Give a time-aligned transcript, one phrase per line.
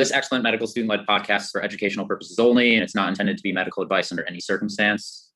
[0.00, 3.36] So this excellent medical student-led podcast is for educational purposes only, and it's not intended
[3.36, 5.30] to be medical advice under any circumstance.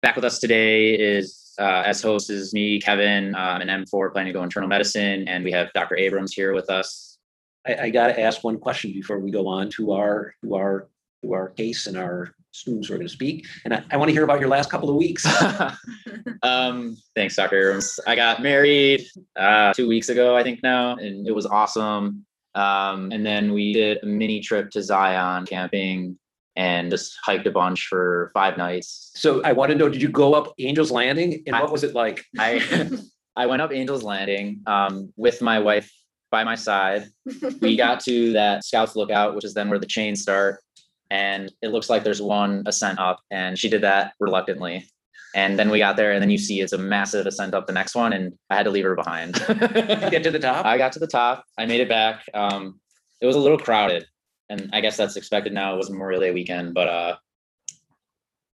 [0.00, 3.34] Back with us today is, uh, as host is me, Kevin.
[3.34, 5.98] I'm an M4 planning to go internal medicine, and we have Dr.
[5.98, 7.18] Abrams here with us.
[7.66, 10.88] I, I gotta ask one question before we go on to our, to our,
[11.22, 13.46] to our case and our students who are gonna speak.
[13.66, 15.26] And I, I want to hear about your last couple of weeks.
[16.42, 17.58] um, thanks, Dr.
[17.58, 18.00] Abrams.
[18.06, 19.04] I got married
[19.36, 22.24] uh, two weeks ago, I think now, and it was awesome.
[22.54, 26.18] Um, and then we did a mini trip to Zion camping
[26.56, 29.10] and just hiked a bunch for five nights.
[29.14, 31.94] So I want to know, did you go up Angel's Landing and what was it
[31.94, 32.24] like?
[32.38, 32.90] I
[33.36, 35.90] I went up Angel's Landing um, with my wife
[36.30, 37.06] by my side.
[37.60, 40.60] We got to that Scouts Lookout, which is then where the chains start,
[41.10, 44.86] and it looks like there's one ascent up, and she did that reluctantly.
[45.34, 47.72] And then we got there, and then you see it's a massive ascent up the
[47.72, 49.34] next one, and I had to leave her behind.
[49.46, 50.66] Get to the top?
[50.66, 51.44] I got to the top.
[51.58, 52.24] I made it back.
[52.34, 52.80] Um,
[53.20, 54.04] it was a little crowded,
[54.50, 55.74] and I guess that's expected now.
[55.74, 57.16] It was Memorial Day weekend, but uh,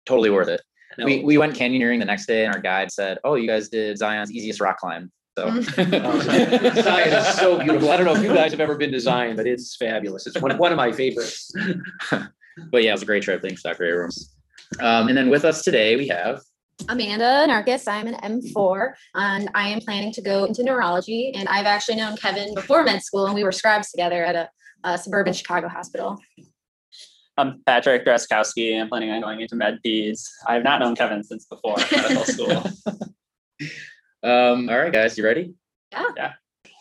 [0.05, 0.61] totally worth it.
[0.97, 1.05] No.
[1.05, 3.97] We we went canyoneering the next day, and our guide said, "Oh, you guys did
[3.97, 7.89] Zion's easiest rock climb." So Zion is so beautiful.
[7.89, 10.27] I don't know if you guys have ever been to Zion, but it's fabulous.
[10.27, 11.51] It's one, one of my favorites.
[12.11, 13.41] but yeah, it was a great trip.
[13.41, 13.85] Thanks, Dr.
[13.85, 14.35] Abrams.
[14.79, 16.41] Um, and then with us today, we have
[16.89, 17.87] Amanda Narkis.
[17.87, 21.31] I'm an M4 and I am planning to go into neurology.
[21.35, 24.49] And I've actually known Kevin before med school and we were scribes together at a,
[24.83, 26.19] a suburban Chicago hospital.
[27.37, 28.79] I'm Patrick Draskowski.
[28.79, 30.27] I'm planning on going into med peds.
[30.47, 32.63] I have not known Kevin since before medical school.
[34.23, 35.53] Um, all right, guys, you ready?
[35.91, 36.07] Yeah.
[36.15, 36.33] Yeah.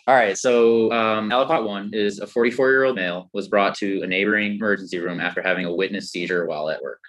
[0.07, 0.39] All right.
[0.39, 4.55] So um, Aliquot one is a 44 year old male was brought to a neighboring
[4.55, 7.01] emergency room after having a witness seizure while at work.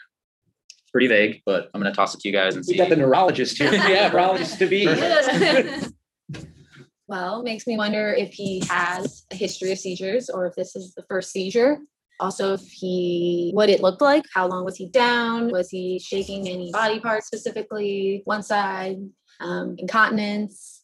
[0.94, 2.78] Pretty vague, but I'm going to toss it to you guys and We see.
[2.78, 3.74] got the neurologist here.
[3.74, 4.86] Yeah, neurologist to be.
[7.08, 10.94] well, makes me wonder if he has a history of seizures or if this is
[10.94, 11.80] the first seizure.
[12.20, 15.50] Also, if he, what it looked like, how long was he down?
[15.50, 18.22] Was he shaking any body parts specifically?
[18.26, 18.98] One side,
[19.40, 20.83] um, incontinence,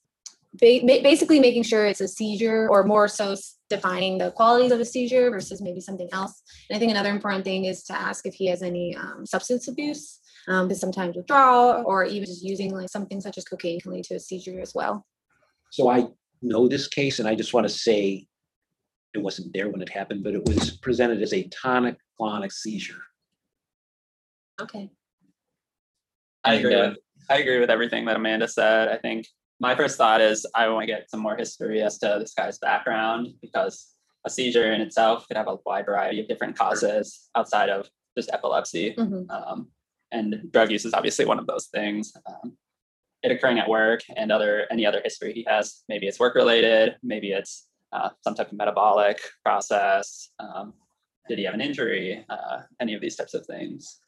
[0.53, 3.35] ba- basically making sure it's a seizure or more so
[3.69, 6.41] defining the qualities of a seizure versus maybe something else.
[6.69, 9.67] And I think another important thing is to ask if he has any um, substance
[9.67, 13.91] abuse, um, because sometimes withdrawal or even just using like something such as cocaine can
[13.91, 15.05] lead to a seizure as well.
[15.71, 16.07] So I
[16.41, 18.25] know this case and I just want to say
[19.13, 23.01] it wasn't there when it happened, but it was presented as a tonic clonic seizure.
[24.59, 24.89] Okay.
[26.43, 26.97] I agree uh, with
[27.29, 28.87] I agree with everything that Amanda said.
[28.87, 29.27] I think
[29.59, 32.57] my first thought is I want to get some more history as to this guy's
[32.59, 33.93] background because
[34.25, 38.31] a seizure in itself could have a wide variety of different causes outside of just
[38.33, 38.93] epilepsy.
[38.95, 39.29] Mhm.
[39.29, 39.71] Um,
[40.11, 42.13] and drug use is obviously one of those things.
[42.25, 42.57] Um,
[43.21, 45.83] it occurring at work and other any other history he has.
[45.89, 46.97] Maybe it's work related.
[47.03, 50.29] Maybe it's uh, some type of metabolic process.
[50.39, 50.73] Um,
[51.27, 52.25] did he have an injury?
[52.29, 53.99] Uh, any of these types of things.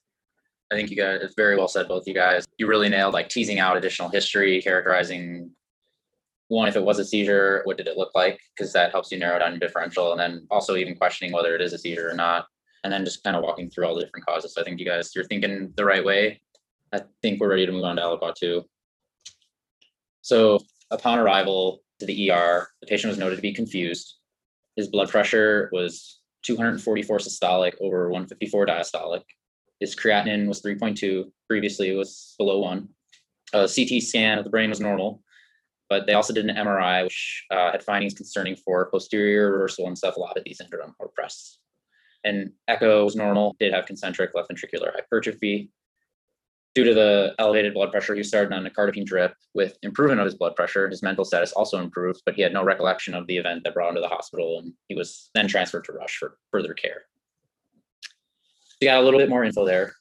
[0.71, 2.45] I think you guys, it's very well said, both you guys.
[2.57, 5.51] You really nailed like teasing out additional history, characterizing
[6.47, 8.37] one, if it was a seizure, what did it look like?
[8.55, 10.11] Because that helps you narrow down your differential.
[10.11, 12.45] And then also even questioning whether it is a seizure or not.
[12.83, 14.53] And then just kind of walking through all the different causes.
[14.53, 16.41] So I think you guys, you're thinking the right way.
[16.91, 18.65] I think we're ready to move on to Aliquot two.
[20.21, 20.59] So
[20.89, 24.15] upon arrival to the ER, the patient was noted to be confused.
[24.75, 29.21] His blood pressure was 244 systolic over 154 diastolic.
[29.81, 31.29] His creatinine was 3.2.
[31.49, 32.89] Previously, it was below one.
[33.51, 35.23] A CT scan of the brain was normal,
[35.89, 40.55] but they also did an MRI, which uh, had findings concerning for posterior reversible encephalopathy
[40.55, 41.57] syndrome or PRES.
[42.23, 45.71] And echo was normal, did have concentric left ventricular hypertrophy.
[46.75, 49.33] Due to the elevated blood pressure, he started on a cardipine drip.
[49.55, 52.63] With improvement of his blood pressure, his mental status also improved, but he had no
[52.63, 55.85] recollection of the event that brought him to the hospital, and he was then transferred
[55.85, 57.05] to Rush for further care.
[58.81, 59.93] You got a little bit more info there.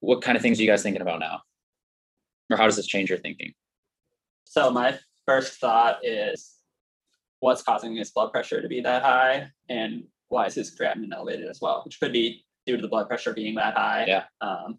[0.00, 1.42] What kind of things are you guys thinking about now?
[2.50, 3.52] Or how does this change your thinking?
[4.44, 6.54] So my first thought is
[7.40, 11.48] what's causing his blood pressure to be that high and why is his creatinine elevated
[11.48, 14.06] as well, which could be due to the blood pressure being that high.
[14.08, 14.24] Yeah.
[14.40, 14.78] Um,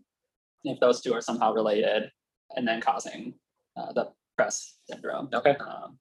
[0.63, 2.09] if those two are somehow related
[2.55, 3.35] and then causing
[3.77, 5.29] uh, the PRES syndrome.
[5.31, 5.55] Okay.
[5.57, 5.99] Um,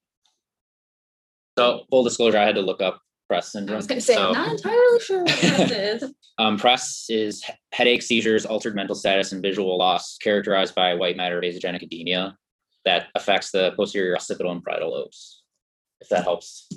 [1.59, 3.75] So full disclosure, I had to look up PRES syndrome.
[3.75, 5.71] I was going to say, So- I'm not entirely sure what this
[6.03, 6.15] is.
[6.39, 11.41] Um, PRES is headache, seizures, altered mental status, and visual loss characterized by white matter
[11.41, 12.37] vasogenic edema
[12.85, 15.43] that affects the posterior occipital and parietal lobes.
[16.01, 16.69] If that helps.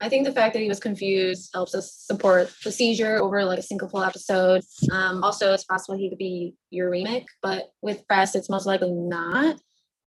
[0.00, 3.58] I think the fact that he was confused helps us support the seizure over like
[3.58, 4.62] a syncopal episode.
[4.92, 9.56] Um, also, it's possible he could be uremic, but with PRES, it's most likely not.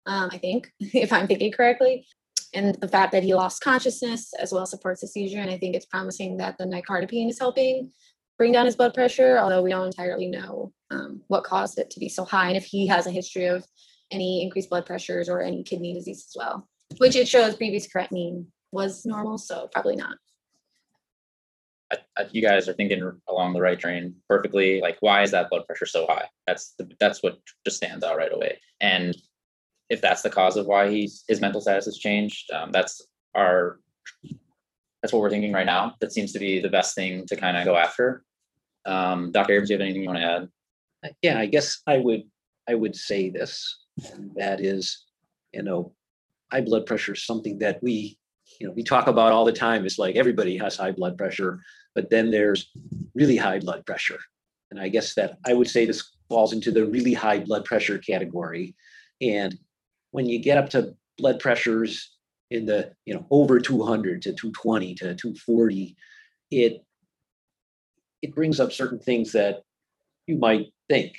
[0.05, 2.05] Um, I think, if I'm thinking correctly.
[2.53, 5.39] And the fact that he lost consciousness as well supports the seizure.
[5.39, 7.91] And I think it's promising that the nicardipine is helping
[8.37, 11.99] bring down his blood pressure, although we don't entirely know um, what caused it to
[11.99, 13.65] be so high and if he has a history of
[14.11, 16.67] any increased blood pressures or any kidney disease as well,
[16.97, 20.17] which it shows previous creatinine was normal, so probably not.
[21.91, 24.81] I, I, you guys are thinking along the right train perfectly.
[24.81, 26.25] Like, why is that blood pressure so high?
[26.45, 28.59] That's the, that's what just stands out right away.
[28.81, 29.15] And
[29.89, 33.01] if that's the cause of why he's his mental status has changed, um, that's
[33.35, 33.79] our
[35.01, 35.95] that's what we're thinking right now.
[36.01, 38.23] That seems to be the best thing to kind of go after.
[38.85, 39.53] Um, Dr.
[39.53, 40.49] Abrams, do you have anything you want to add?
[41.05, 42.23] Uh, Yeah, I guess I would,
[42.67, 43.85] I would say this,
[44.35, 45.05] that is,
[45.53, 45.93] you know,
[46.51, 48.17] high blood pressure is something that we,
[48.59, 49.85] you know, we talk about all the time.
[49.85, 51.59] It's like everybody has high blood pressure,
[51.93, 52.71] but then there's
[53.13, 54.19] really high blood pressure.
[54.71, 57.97] And I guess that I would say this falls into the really high blood pressure
[57.97, 58.75] category.
[59.21, 59.57] And
[60.11, 62.11] when you get up to blood pressures
[62.49, 65.95] in the, you know, over 200 to 220 to 240,
[66.51, 66.83] it
[68.21, 69.61] it brings up certain things that
[70.25, 71.15] you might think.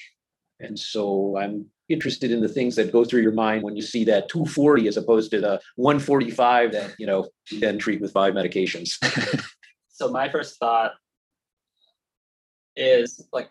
[0.59, 4.05] And so I'm interested in the things that go through your mind when you see
[4.05, 8.35] that 240 as opposed to the 145 that, you know, you then treat with five
[8.35, 8.99] medications.
[9.99, 10.93] So my first thought
[12.77, 13.51] is like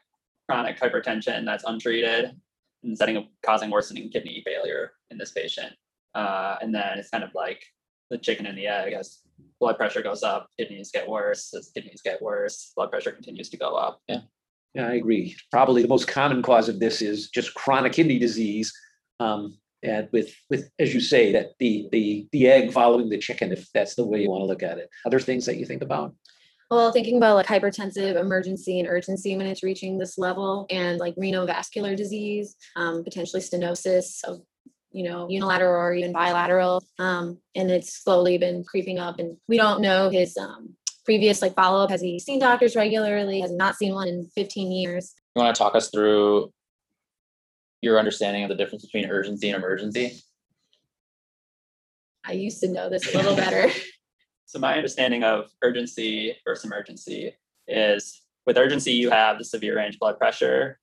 [0.49, 2.39] chronic hypertension that's untreated
[2.83, 5.73] and setting up causing worsening kidney failure in this patient.
[6.13, 7.61] Uh, and then it's kind of like
[8.09, 9.19] the chicken and the egg as
[9.59, 11.53] blood pressure goes up, kidneys get worse.
[11.53, 14.01] As kidneys get worse, blood pressure continues to go up.
[14.07, 14.21] Yeah,
[14.73, 15.35] Yeah, I agree.
[15.51, 18.73] Probably the most common cause of this is just chronic kidney disease.
[19.19, 23.51] Um, and with, with, as you say, that the, the, the egg following the chicken,
[23.51, 24.89] if that's the way you want to look at it.
[25.05, 26.15] Other things that you think about?
[26.69, 31.15] Well, thinking about like hypertensive emergency and urgency when it's reaching this level, and like
[31.15, 34.41] renovascular disease, um, potentially stenosis of,
[34.97, 39.19] you know, unilateral or even bilateral, um, and it's slowly been creeping up.
[39.19, 41.91] And we don't know his um, previous like follow up.
[41.91, 43.39] Has he seen doctors regularly?
[43.41, 45.13] Has not seen one in 15 years?
[45.35, 46.51] You want to talk us through
[47.81, 50.13] your understanding of the difference between urgency and emergency?
[52.25, 53.69] I used to know this a little better.
[54.49, 57.33] So my understanding of urgency versus emergency
[57.67, 60.79] is with urgency, you have the severe range blood pressure,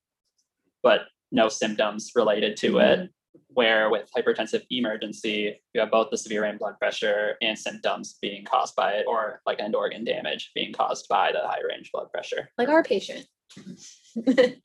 [0.83, 3.09] but no symptoms related to it.
[3.55, 8.45] Where with hypertensive emergency, you have both the severe range blood pressure and symptoms being
[8.45, 12.11] caused by it, or like end organ damage being caused by the high range blood
[12.13, 12.51] pressure.
[12.59, 13.27] like our patient.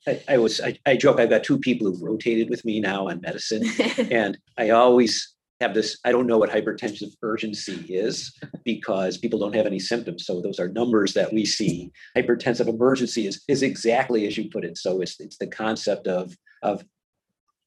[0.06, 3.08] I, I was, I, I joke, I've got two people who've rotated with me now
[3.08, 3.64] on medicine.
[4.10, 8.34] And I always have this, I don't know what hypertensive urgency is
[8.64, 10.24] because people don't have any symptoms.
[10.24, 11.92] So those are numbers that we see.
[12.16, 14.78] Hypertensive emergency is, is exactly as you put it.
[14.78, 16.84] So it's, it's the concept of, of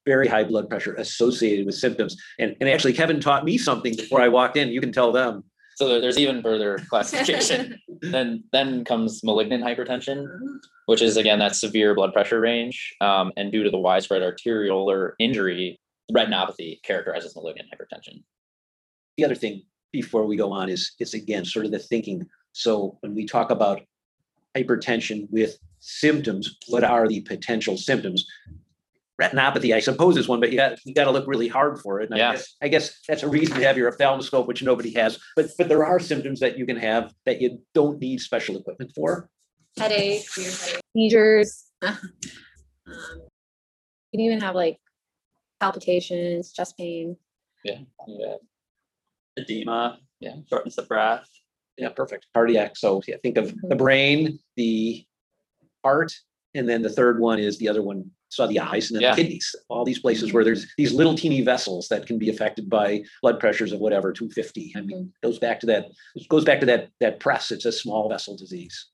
[0.06, 2.18] very high blood pressure associated with symptoms.
[2.40, 4.70] And, and actually Kevin taught me something before I walked in.
[4.70, 5.44] You can tell them.
[5.76, 7.80] So there's even further classification.
[8.02, 10.28] then then comes malignant hypertension,
[10.86, 12.96] which is again that severe blood pressure range.
[13.02, 15.80] Um, and due to the widespread arteriolar injury,
[16.12, 18.24] retinopathy characterizes malignant hypertension.
[19.18, 22.28] The other thing before we go on is, is again, sort of the thinking.
[22.52, 23.82] So when we talk about
[24.56, 28.26] hypertension with symptoms, what are the potential symptoms?
[29.24, 32.02] Retinopathy, I suppose, is one, but you got, you got to look really hard for
[32.02, 32.06] it.
[32.10, 32.32] And I Yeah.
[32.34, 35.20] guess, I guess that's a reason to have your ophthalmoscope, which nobody has.
[35.36, 38.92] But, but there are symptoms that you can have that you don't need special equipment
[38.96, 39.30] for.
[39.78, 41.66] Headache, headache, seizures.
[41.82, 41.98] um,
[42.86, 42.92] you
[44.12, 44.78] can even have like
[45.60, 47.18] palpitations, chest pain.
[47.64, 47.80] Yeah.
[48.08, 48.36] yeah.
[49.38, 50.36] Edema, Yeah.
[50.50, 51.28] shortness of breath.
[51.78, 52.28] Yeah, perfect.
[52.36, 52.78] Cardiac.
[52.78, 55.04] So yeah, think of the brain, the
[55.84, 56.14] heart,
[56.54, 59.16] and then the third one is the other one, saw the eyes and then Yeah.
[59.16, 59.56] the kidneys.
[59.70, 63.40] All these places where there's these little teeny vessels that can be affected by blood
[63.40, 64.74] pressures of whatever, 250.
[64.76, 65.12] I mean, mm.
[65.22, 67.52] goes back to that, it goes back to that that PRES.
[67.52, 68.88] It's a small vessel disease.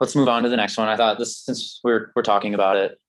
[0.00, 0.88] Let's move on to the next one.
[0.88, 3.00] I thought this since we're we're talking about it.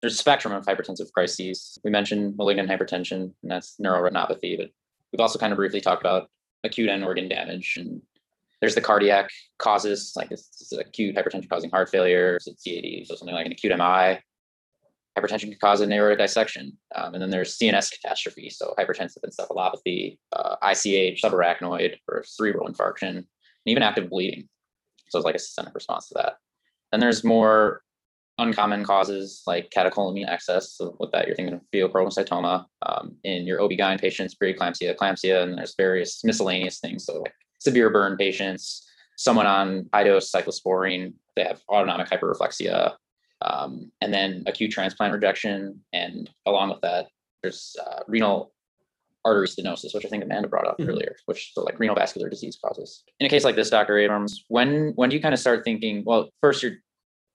[0.00, 1.78] There's a spectrum of hypertensive crises.
[1.84, 4.70] We mentioned malignant hypertension, and that's neuroretinopathy, but
[5.12, 6.28] we've also kind of briefly talked about
[6.64, 7.76] acute end organ damage.
[7.76, 8.02] And
[8.62, 9.28] there's the cardiac
[9.58, 10.30] causes, like
[10.78, 14.20] acute hypertension causing heart failure, so CAD, so something like an acute MI.
[15.18, 16.78] Hypertension can cause an aortic dissection.
[16.94, 23.16] Um, and then there's CNS catastrophe, so hypertensive encephalopathy, uh, ICH, subarachnoid, or cerebral infarction,
[23.16, 23.26] and
[23.66, 24.48] even active bleeding.
[25.08, 26.34] So it's like a systemic response to that.
[26.92, 27.82] Then there's more
[28.38, 30.74] uncommon causes like catecholamine excess.
[30.74, 32.64] So with that, you're thinking of pheochromocytoma.
[32.86, 37.04] Um, in your OB-GYN patients, preeclampsia, eclampsia, and there's various miscellaneous things.
[37.04, 42.94] So like severe burn patients, someone on high dose cyclosporine, they have autonomic hyperreflexia,
[43.42, 45.80] um, and then acute transplant rejection.
[45.92, 47.06] And along with that,
[47.42, 48.52] there's uh, renal
[49.24, 50.88] artery stenosis, which I think Amanda brought up Mhm.
[50.88, 53.04] earlier, which so like renal vascular disease causes.
[53.20, 53.96] In a case like this, Dr.
[53.98, 56.02] Abrams, when when do you kind of start thinking?
[56.04, 56.76] Well, first, you're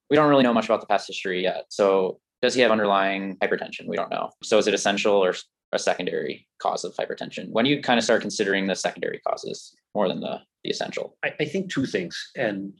[0.10, 1.65] we don't really know much about the past history yet.
[1.69, 3.88] So does he have underlying hypertension?
[3.88, 4.29] We don't know.
[4.43, 5.34] So is it essential or
[5.74, 7.50] a secondary cause of hypertension?
[7.50, 11.17] When you kind of start considering the secondary causes more than the the essential?
[11.24, 12.74] I, I think two things, and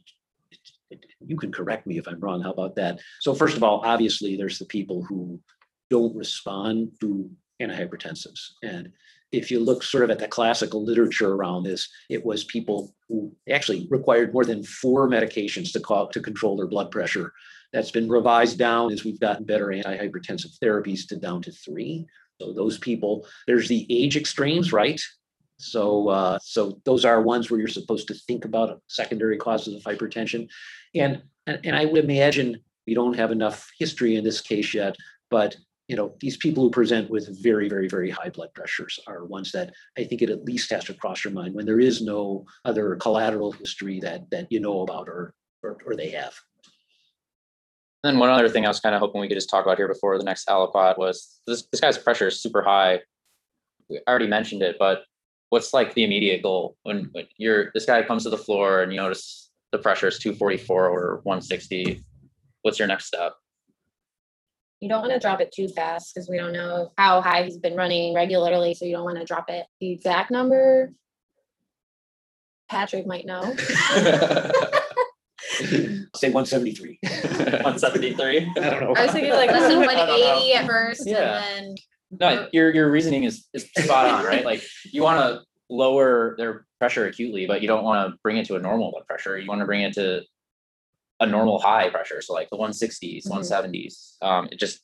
[1.26, 2.42] you can correct me if I'm wrong.
[2.42, 3.00] How about that?
[3.20, 5.40] So first of all, obviously, there's the people who
[5.90, 7.30] don't respond to
[7.60, 8.40] antihypertensives.
[8.62, 8.92] And
[9.32, 13.34] if you look sort of at the classical literature around this, it was people who
[13.50, 17.32] actually required more than four medications to call to control their blood pressure.
[17.72, 22.06] That's been revised down as we've gotten better antihypertensive therapies to down to three.
[22.40, 25.00] So those people, there's the age extremes, right?
[25.58, 29.82] So, uh, so those are ones where you're supposed to think about secondary causes of
[29.82, 30.48] hypertension.
[30.94, 34.96] And, and, and I would imagine we don't have enough history in this case yet,
[35.30, 35.56] but
[35.88, 39.50] you know, these people who present with very, very, very high blood pressures are ones
[39.52, 42.44] that I think it at least has to cross your mind when there is no
[42.64, 46.34] other collateral history that that you know about or or, or they have.
[48.02, 49.76] And then one other thing I was kind of hoping we could just talk about
[49.76, 53.00] here before the next aliquot was this, this guy's pressure is super high.
[53.90, 55.02] I already mentioned it, but
[55.50, 58.92] what's like the immediate goal when, when you're this guy comes to the floor and
[58.92, 62.04] you notice the pressure is 244 or 160?
[62.62, 63.32] What's your next step?
[64.80, 67.58] You don't want to drop it too fast because we don't know how high he's
[67.58, 68.74] been running regularly.
[68.74, 69.66] So you don't want to drop it.
[69.80, 70.92] The exact number,
[72.70, 73.42] Patrick might know.
[76.16, 76.98] Say 173.
[77.02, 78.38] 173.
[78.38, 78.94] I don't know.
[78.96, 80.16] I was thinking like less than I don't know.
[80.16, 81.44] 180 at first, Yeah.
[81.56, 81.78] and
[82.10, 84.44] No, your your reasoning is is spot on, right?
[84.44, 88.46] Like you want to lower their pressure acutely, but you don't want to bring it
[88.46, 89.38] to a normal blood pressure.
[89.38, 90.22] You want to bring it to
[91.20, 93.30] a normal high pressure, so like the 160s, Mhm.
[93.32, 94.16] 170s.
[94.22, 94.82] Um, it just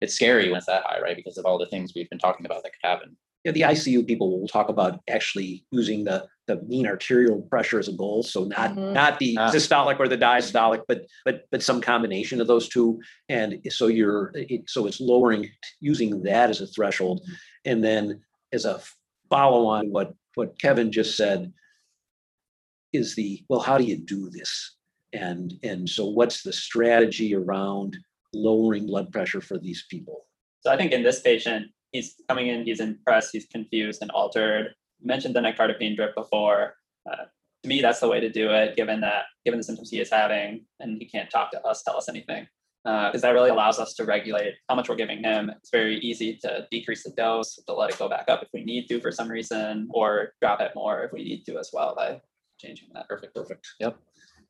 [0.00, 1.16] it's scary when it's that high, right?
[1.16, 3.16] Because of all the things we've been talking about that could happen.
[3.44, 7.86] Yeah, the ICU people will talk about actually using the the mean arterial pressure as
[7.88, 8.22] a goal.
[8.24, 8.92] So not Mhm.
[8.92, 9.50] not the Ah.
[9.52, 13.00] systolic or the diastolic, but but but some combination of those two.
[13.28, 15.48] And so you're it, so it's lowering
[15.80, 17.22] using that as a threshold,
[17.64, 18.20] and then
[18.52, 18.82] as a
[19.30, 21.52] follow on what what Kevin just said
[22.92, 24.76] is the well, how do you do this?
[25.12, 27.96] And and so what's the strategy around
[28.34, 30.26] lowering blood pressure for these people?
[30.60, 34.74] So I think in this patient, he's coming in, he's impressed, he's confused and altered.
[35.00, 36.74] You mentioned the nicardipine drip before.
[37.10, 37.24] Uh,
[37.62, 40.10] to me, that's the way to do it, given that, given the symptoms he is
[40.10, 42.46] having, and he can't talk to us, tell us anything.
[42.84, 45.50] Because that really allows us to regulate how much we're giving him.
[45.50, 48.64] It's very easy to decrease the dose, to let it go back up if we
[48.64, 51.94] need to for some reason, or drop it more if we need to as well
[51.94, 52.20] by
[52.58, 53.06] changing that.
[53.08, 53.66] Perfect, perfect.
[53.80, 53.98] Yep.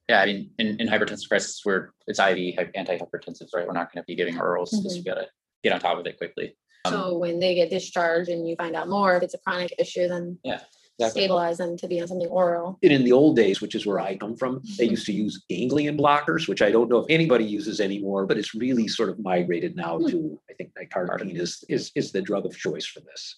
[0.08, 3.66] Yeah, I mean, in, in hypertensive crisis, we're it's IV hy- antihypertensives, right?
[3.66, 5.26] We're not going to be giving orals because we got to
[5.64, 6.56] get on top of it quickly.
[6.84, 9.74] Um, so when they get discharged and you find out more, if it's a chronic
[9.78, 10.60] issue, then Yeah,
[10.98, 11.22] exactly.
[11.22, 12.78] stabilize them to be on something oral.
[12.82, 14.90] And in the old days, which is where I come from, they Mhm.
[14.90, 18.54] used to use ganglion blockers, which I don't know if anybody uses anymore, but it's
[18.54, 20.06] really sort of migrated now Hmm.
[20.08, 23.36] to, I think nicardipine is, is, is the drug of choice for this.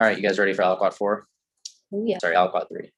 [0.00, 1.26] All right, you guys ready for aliquot four?
[1.92, 2.18] Oh, yeah.
[2.18, 2.92] sorry, aliquot three.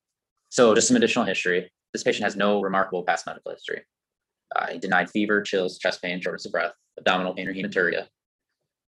[0.50, 1.70] So just some additional history.
[1.92, 3.84] This patient has no remarkable past medical history.
[4.54, 8.08] Uh, he denied fever, chills, chest pain, shortness of breath, abdominal pain, or hematuria.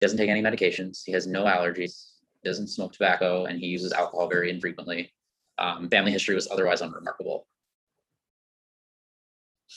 [0.03, 1.03] Doesn't take any medications.
[1.07, 2.15] He has no allergies.
[2.45, 5.13] Doesn't smoke tobacco, and he uses alcohol very infrequently.
[5.59, 7.47] Um, family history was otherwise unremarkable.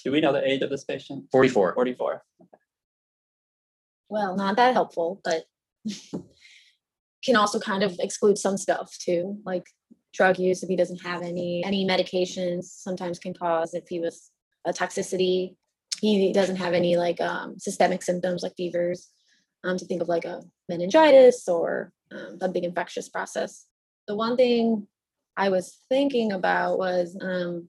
[0.03, 1.25] Do we know the age of this patient?
[1.32, 1.75] 44.
[1.75, 2.24] 44.
[4.10, 5.44] Well, not that helpful, but
[7.24, 9.67] can also kind of exclude some stuff too, like
[10.12, 14.32] drug use if he doesn't have any any medications sometimes can cause if he was
[14.65, 15.55] a toxicity.
[16.01, 19.12] He doesn't have any like um, systemic symptoms like fevers.
[19.65, 23.65] Um, to think of like a meningitis or um, a big infectious process.
[24.07, 24.88] The one thing
[25.36, 27.67] I was thinking about was um,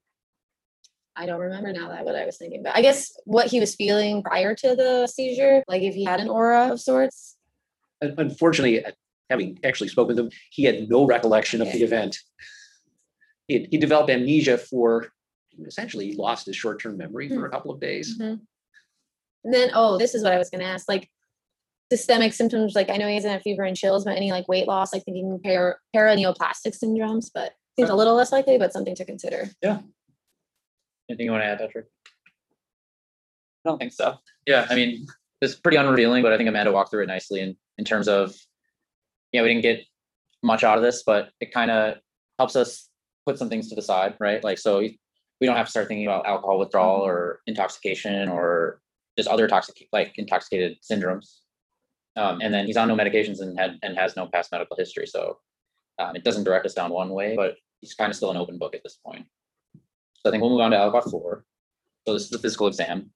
[1.17, 2.77] I don't remember now that what I was thinking about.
[2.77, 6.29] I guess what he was feeling prior to the seizure, like if he had an
[6.29, 7.39] aura of sorts.
[8.03, 8.91] Unfortunately, uh,
[9.31, 12.19] having actually spoken to him, he had no recollection of the event.
[13.49, 15.09] He, he developed amnesia for,
[15.65, 18.21] essentially, he lost his short-term memory for a couple of days.
[18.21, 18.41] And
[19.45, 20.87] then, oh, this is what I was going to ask.
[20.91, 21.09] Like
[21.91, 24.67] systemic symptoms, like I know he doesn't have fever and chills, but any like weight
[24.67, 29.05] loss, like thinking para, paraneoplastic syndromes, but seems a little less likely, but something to
[29.05, 29.49] consider.
[29.63, 29.79] Yeah.
[31.09, 31.87] Anything you want to add, Patrick?
[33.65, 34.17] I don't think so.
[34.47, 35.07] Yeah, I mean,
[35.41, 38.35] it's pretty unrevealing, but I think Amanda walked through it nicely in, in terms of,
[39.33, 39.85] yeah, we didn't get
[40.43, 41.97] much out of this, but it kind of
[42.39, 42.89] helps us
[43.27, 44.43] put some things to the side, right?
[44.43, 47.11] Like, so we don't have to start thinking about alcohol withdrawal mm-hmm.
[47.11, 48.81] or intoxication or
[49.17, 51.41] just other toxic, like intoxicated syndromes.
[52.17, 55.07] Um, and then he's on no medications and had, and has no past medical history,
[55.07, 55.39] so
[55.99, 58.57] um, it doesn't direct us down one way, but he's kind of still an open
[58.57, 59.27] book at this point.
[59.75, 61.45] So I think we'll move on to Aliquot four.
[62.07, 63.11] So this is the physical exam.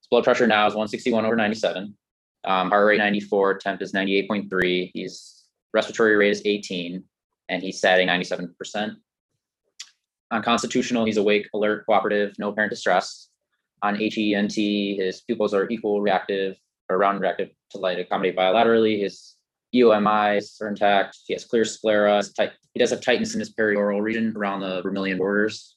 [0.00, 1.96] His blood pressure now is one sixty-one over ninety-seven.
[2.44, 4.90] Um, heart rate ninety-four, temp is ninety-eight point three.
[4.92, 7.04] He's respiratory rate is eighteen,
[7.48, 8.94] and he's satting ninety-seven percent.
[10.30, 13.30] On constitutional, he's awake, alert, cooperative, no apparent distress.
[13.82, 16.58] On HENT, his pupils are equal reactive
[16.90, 19.00] or round reactive to light accommodate bilaterally.
[19.00, 19.36] His
[19.74, 21.18] EOMIs are intact.
[21.26, 22.22] He has clear sclera.
[22.74, 25.76] He does have tightness in his perioral region around the vermilion borders.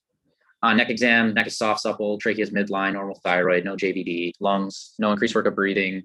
[0.64, 4.94] On neck exam, neck is soft, supple, trachea is midline, normal thyroid, no JVD, lungs,
[5.00, 6.04] no increased work of breathing,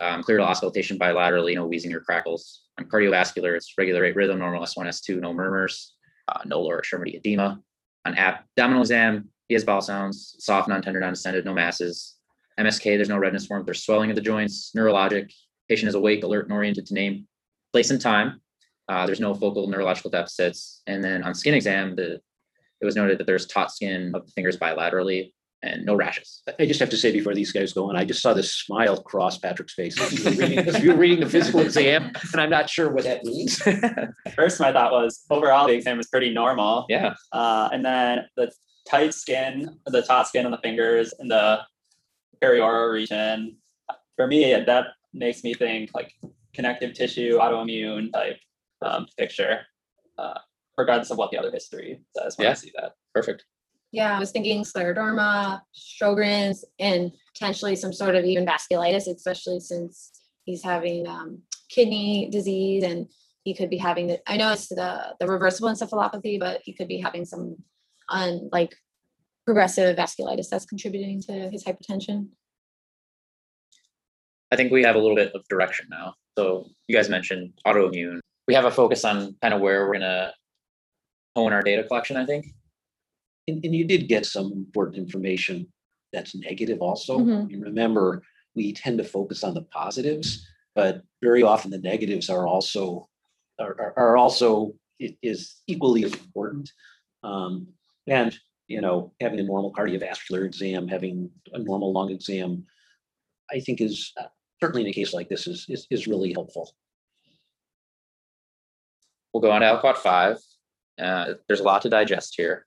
[0.00, 2.62] um, clear to auscultation bilaterally, no wheezing or crackles.
[2.78, 5.94] On cardiovascular, it's regular rate rhythm, normal S1, S2, no murmurs,
[6.28, 7.60] uh, no lower extremity edema.
[8.06, 12.16] On abdominal exam, he has bowel sounds, soft, non-tender, non-distended, no masses.
[12.60, 14.72] MSK, there's no redness, warmth, there's swelling of the joints.
[14.76, 15.32] Neurologic,
[15.68, 17.26] patient is awake, alert, and oriented to name,
[17.72, 18.40] place, and time.
[18.88, 20.82] Uh, there's no focal neurological deficits.
[20.86, 22.20] And then on skin exam, the
[22.80, 26.42] it was noted that there's taut skin of the fingers bilaterally and no rashes.
[26.58, 29.02] I just have to say before these guys go on, I just saw this smile
[29.02, 32.40] cross Patrick's face as you were reading, as you were reading the physical exam, and
[32.40, 33.60] I'm not sure what that means.
[34.34, 36.86] First, my thought was overall the exam was pretty normal.
[36.88, 38.50] yeah, Uh, and then the
[38.88, 41.60] tight skin, the taut skin on the fingers and the
[42.42, 43.56] perioral region.
[44.16, 46.12] For me, that makes me think like
[46.54, 48.38] connective tissue, autoimmune type
[48.82, 49.60] um, picture,
[50.18, 50.38] uh,
[50.76, 52.50] regardless of what the other history says when Yeah.
[52.50, 52.92] I see that.
[53.14, 53.44] perfect.
[53.92, 60.12] Yeah, I was thinking scleroderma, Sjogren's, and potentially some sort of even vasculitis, especially since
[60.44, 63.08] he's having um, kidney disease and
[63.42, 64.20] he could be having the.
[64.28, 67.56] I know it's the the reversible encephalopathy, but he could be having some
[68.08, 68.76] on like
[69.44, 72.28] progressive vasculitis that's contributing to his hypertension.
[74.52, 76.14] I think we have a little bit of direction now.
[76.38, 78.18] So you guys mentioned autoimmune.
[78.48, 80.32] We have a focus on kind of where we're gonna
[81.36, 82.46] hone our data collection, I think.
[83.46, 85.66] And, and you did get some important information
[86.12, 87.18] that's negative also.
[87.18, 87.50] Mhm.
[87.50, 88.22] You remember,
[88.56, 93.08] we tend to focus on the positives, but very often the negatives are also,
[93.60, 96.68] are, are- are also, i- is equally as important.
[97.22, 97.68] Um,
[98.08, 98.36] and,
[98.66, 102.66] you know, having a normal cardiovascular exam, having a normal lung exam,
[103.52, 104.12] I think is
[104.60, 106.72] certainly in a case like this is, is, is really helpful.
[109.32, 110.38] We'll go on to Aliquot five.
[111.00, 112.66] Uh, there's a lot to digest here.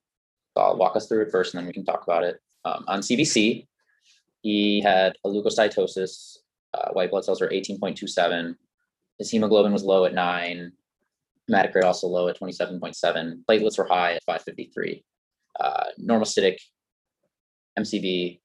[0.55, 2.39] So I'll walk us through it first and then we can talk about it.
[2.65, 3.67] Um, on CBC,
[4.41, 6.37] he had a leukocytosis.
[6.73, 8.55] Uh, white blood cells were 18.27.
[9.19, 10.71] His hemoglobin was low at nine.
[11.49, 13.43] Hematocrit also low at 27.7.
[13.49, 15.03] Platelets were high at 553.
[15.59, 16.57] Uh, normocytic
[17.77, 18.39] MCV.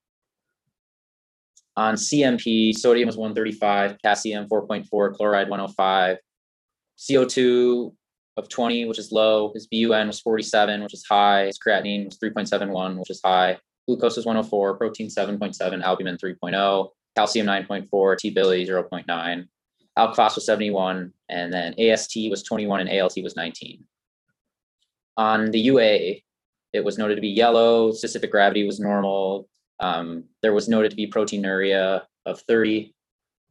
[1.79, 6.17] On CMP, sodium was 135, potassium 4.4, chloride 105,
[6.99, 7.95] CO2
[8.37, 9.53] of 20, which is low.
[9.55, 11.45] His BUN was 47, which is high.
[11.45, 13.59] His creatinine was 3.71, which is high.
[13.87, 19.47] Glucose was 104, protein 7.7, albumin 3.0, calcium 9.4, T-bili 0.9.
[19.97, 23.85] Alk-Phos was 71, and then AST was 21 and ALT was 19.
[25.17, 26.23] On the UA,
[26.73, 29.49] it was noted to be yellow, specific gravity was normal.
[29.81, 32.95] Um, there was noted to be proteinuria of 30.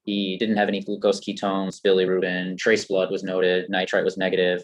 [0.03, 4.63] He didn't have any glucose ketones, bilirubin, trace blood was noted, nitrite was negative.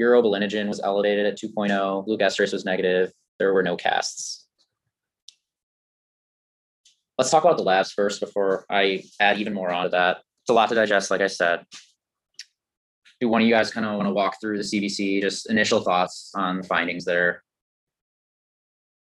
[0.00, 3.12] Urobilinogen was elevated at 2.0, leukocyte esterase was negative.
[3.38, 4.46] There were no casts.
[7.18, 10.18] Let's talk about the labs first before I add even more onto that.
[10.42, 11.64] It's a lot to digest, like I said.
[13.20, 15.80] Do one of you guys kind of want to walk through the CBC, just initial
[15.80, 17.42] thoughts on the findings there?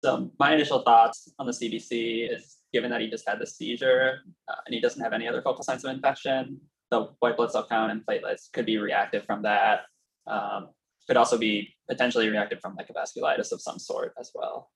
[0.03, 4.21] So my initial thoughts on the CBC is given that he just had the seizure
[4.49, 6.59] uh, and he doesn't have any other focal signs of infection,
[6.89, 9.81] the white blood cell count and platelets could be reactive from that.
[10.27, 10.69] Um,
[11.07, 14.71] could also be potentially reactive from like a vasculitis of some sort as well.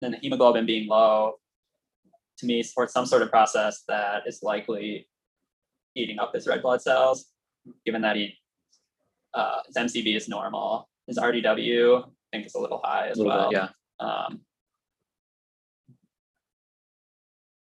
[0.00, 1.34] Then the hemoglobin being low,
[2.38, 5.08] to me, supports some sort of process that is likely
[5.94, 7.26] eating up his red blood cells,
[7.84, 8.34] given that he
[9.34, 10.88] uh, his MCV is normal.
[11.06, 13.50] His RDW I think is a little high as little well.
[13.50, 13.68] bit, yeah.
[14.02, 14.40] Um,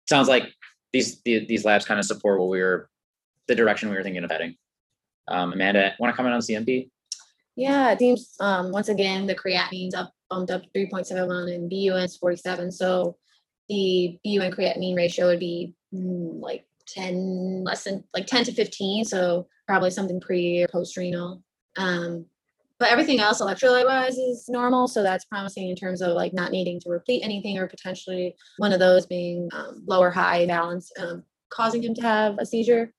[0.09, 0.53] Sounds like
[0.93, 2.89] these, the- these labs kind of support what we were,
[3.47, 4.55] the direction we were thinking of heading.
[5.27, 6.89] Um, Amanda, want to comment on CMP?
[7.57, 11.49] Yeah, it seems um once again the creatinine's up bumped up three point seven one
[11.49, 12.71] and BUN's forty seven.
[12.71, 13.17] So
[13.67, 19.03] the BUN creatinine ratio would be mm, like ten less than like ten to fifteen.
[19.03, 21.41] So probably something pre or post renal.
[21.77, 22.27] Um,
[22.79, 24.87] but everything else electrolyte wise is normal.
[24.87, 28.71] So that's promising in terms of like not needing to replete anything or potentially one
[28.71, 32.93] of those being um, low or high balance um, causing him to have a seizure.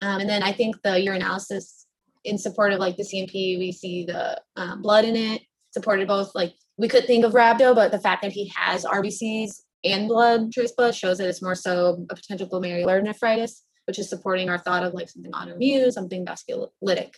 [0.00, 1.84] Um, and then I think the urinalysis
[2.24, 6.34] in support of like the CMP, we see the um, blood in it, supported both
[6.34, 10.52] like we could think of rhabdo, but the fact that he has RBCs and blood,
[10.52, 14.58] trace blood, shows that it's more so a potential glomerular nephritis, which is supporting our
[14.58, 17.14] thought of like something autoimmune, something vasculitic.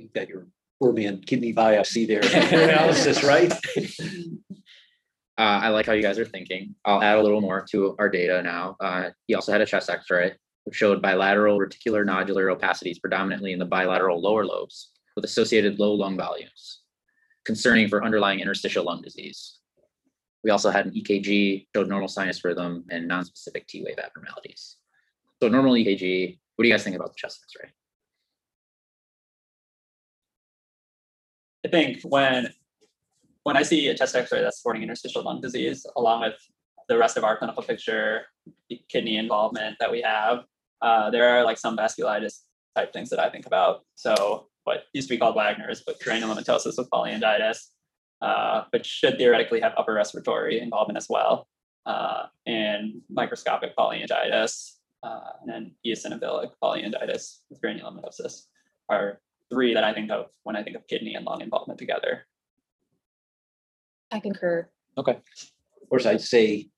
[0.00, 0.46] You've got your
[0.80, 3.52] poor man kidney biopsy there, for analysis, right?
[5.38, 6.74] Uh, I like how you guys are thinking.
[6.84, 8.76] I'll add a little more to our data now.
[8.80, 10.32] Uh, he also had a chest X-ray,
[10.64, 15.94] which showed bilateral reticular nodular opacities predominantly in the bilateral lower lobes, with associated low
[15.94, 16.80] lung volumes,
[17.44, 19.60] concerning for underlying interstitial lung disease.
[20.42, 24.78] We also had an EKG, showed normal sinus rhythm and non-specific T-wave abnormalities.
[25.40, 26.36] So normal EKG.
[26.56, 27.70] What do you guys think about the chest X-ray?
[31.64, 32.48] I think when
[33.44, 36.34] when I see a chest X-ray that's supporting interstitial lung disease, along with
[36.88, 38.22] the rest of our clinical picture,
[38.68, 40.44] the kidney involvement that we have,
[40.82, 42.40] uh, there are like some vasculitis
[42.76, 43.84] type things that I think about.
[43.94, 47.68] So what used to be called Wegener's, but granulomatosis with polyangiitis,
[48.20, 51.48] uh, but should theoretically have upper respiratory involvement as well,
[51.86, 58.42] uh, and microscopic polyangiitis, uh, and then eosinophilic polyangiitis with granulomatosis
[58.90, 62.26] are three that I think of when I think of kidney and lung involvement together.
[64.10, 64.68] I concur.
[64.96, 65.12] Okay.
[65.82, 66.68] Of course, I'd say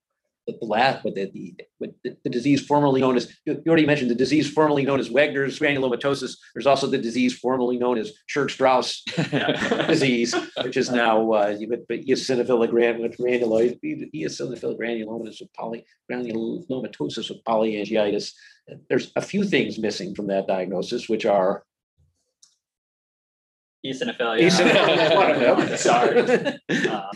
[0.47, 3.87] the last, but the, the, with the, the disease formerly known as, you you already
[3.87, 6.37] mentioned the disease formerly known as Wegener's granulomatosis.
[6.55, 9.03] There's also the disease formerly known as Churg-Strauss
[9.87, 13.79] disease, which is now, uh, you- but but eosinophilic gran- with granuloid,
[14.13, 18.33] eosinophilic granulomatous with poly, granulomatosis with polyangiitis.
[18.89, 21.63] There's a few things missing from that diagnosis, which are.
[23.85, 24.41] Eosinophilia.
[24.41, 25.77] eosinophilic- one of them.
[25.77, 26.59] Sorry.
[26.91, 27.11] Um,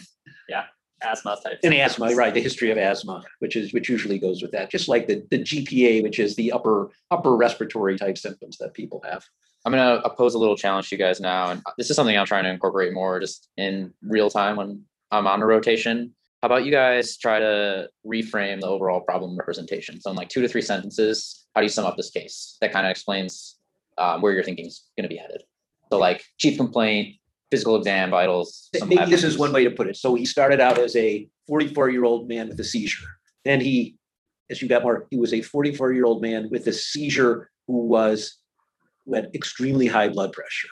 [0.49, 0.65] yeah,
[1.03, 1.59] asthma type.
[1.63, 4.89] And asthma, right, the history of asthma, which is, which usually goes with that, just
[4.89, 9.25] like the, the GPA, which is the upper, upper respiratory type symptoms that people have.
[9.65, 12.27] I'm gonna pose a little challenge to you guys now, and this is something I'm
[12.27, 16.15] trying to incorporate more just in real time when I'm on a rotation.
[16.43, 19.99] How about you guys try to reframe the overall problem representation?
[20.03, 22.59] So in like two to three sentences, how do you sum up this case?
[22.61, 23.57] That kind of explains
[23.97, 25.43] um, where your thinking is gonna be headed.
[25.95, 27.15] So like chief complaint,
[27.53, 28.69] physical exam, vitals.
[28.75, 29.97] some Maybe this is one way to put it.
[29.97, 33.07] So he started out as a forty-four-year-old man with a seizure.
[33.45, 33.97] Then he,
[34.51, 38.39] as you got more, he was a forty-four-year-old man with a seizure who was,
[39.07, 40.67] who had extremely high blood pressure.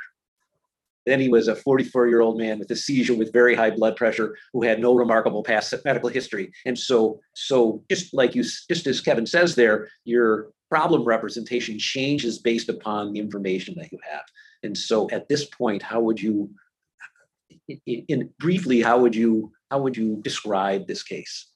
[1.06, 4.64] Then he was a forty-four-year-old man with a seizure with very high blood pressure who
[4.64, 6.50] had no remarkable past medical history.
[6.66, 12.40] And so, so just like you, just as Kevin says there, your problem representation changes
[12.40, 14.22] based upon the information that you have.
[14.62, 16.50] And so at this point, how would you,
[17.70, 21.48] i- i- in briefly, how would you, how would you describe this case?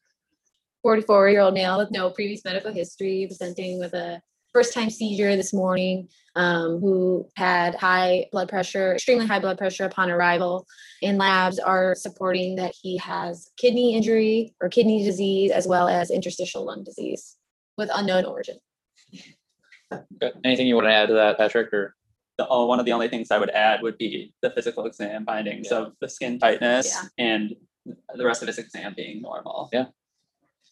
[0.82, 4.20] 44 year old male with no previous medical history presenting with a
[4.52, 9.84] first time seizure this morning um, who had high blood pressure extremely high blood pressure
[9.84, 10.64] upon arrival
[11.02, 16.10] and labs are supporting that he has kidney injury or kidney disease as well as
[16.10, 17.36] interstitial lung disease
[17.76, 18.56] with unknown origin
[20.44, 21.94] Anything you want to add to that, Patrick, or?
[22.38, 25.24] The, oh, one of the only things I would add would be the physical exam
[25.24, 27.08] findings of the skin tightness Yeah.
[27.24, 27.56] and
[28.14, 29.70] the rest of his exam being normal.
[29.72, 29.86] Yeah.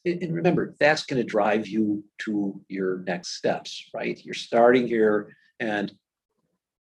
[0.04, 4.22] And and remember, that's going to drive you to your next steps, right?
[4.22, 5.90] You're starting here and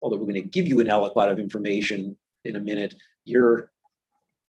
[0.02, 3.70] although we're going to give you an aliquot of information in a minute, you're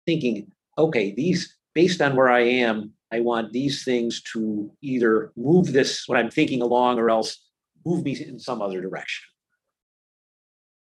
[0.06, 5.72] thinking, okay, these, based on where I am, I want these things to either move
[5.72, 7.38] this, what I'm thinking along, or else
[7.84, 9.24] move me in some other direction.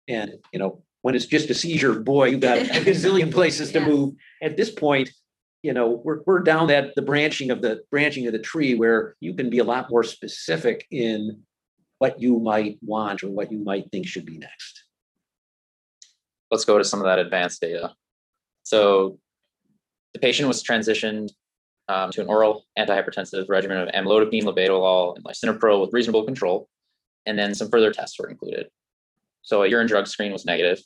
[0.10, 3.80] And, you know, when it's just a seizure, boy, you got a gazillion places to
[3.80, 3.88] Yeah.
[3.88, 4.16] move.
[4.42, 5.10] At this point,
[5.64, 9.16] you know, we're, we're down that, the branching of the, branching of the tree where
[9.22, 11.42] you can be a lot more specific in
[12.00, 14.84] what you might want or what you might think should be next.
[16.52, 17.94] let's go to some of that advanced data.
[18.64, 19.20] So
[20.14, 21.30] the patient was transitioned
[21.90, 26.68] um, to an oral antihypertensive regimen of amlodipine, labetalol, and lisinopril with reasonable control.
[27.26, 28.68] And then some further tests were included.
[29.42, 30.82] So a urine drug screen was negative.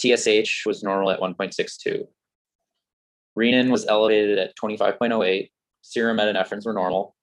[0.00, 2.06] TSH was normal at 1.62.
[3.38, 5.50] Renin was elevated at 25.08.
[5.82, 7.14] Serum epinephrines were normal.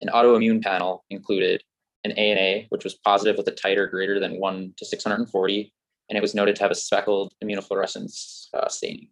[0.00, 1.62] An autoimmune panel included
[2.04, 5.72] an ANA, which was positive with a titer greater than 1 to 640
[6.10, 9.08] and it was noted to have a speckled immunofluorescence uh, staining.